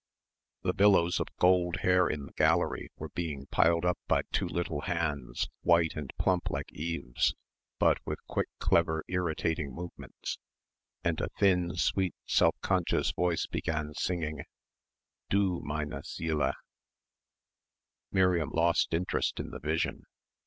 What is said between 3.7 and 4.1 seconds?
up